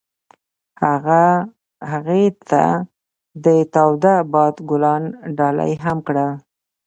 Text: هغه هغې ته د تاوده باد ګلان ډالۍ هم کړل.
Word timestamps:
هغه 0.83 1.23
هغې 1.91 2.25
ته 2.49 2.63
د 3.45 3.45
تاوده 3.73 4.15
باد 4.33 4.55
ګلان 4.69 5.03
ډالۍ 5.37 5.73
هم 5.83 5.97
کړل. 6.07 6.29